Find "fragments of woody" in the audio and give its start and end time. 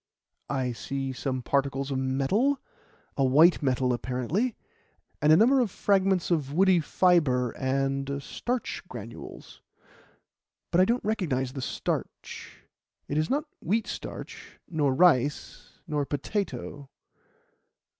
5.69-6.79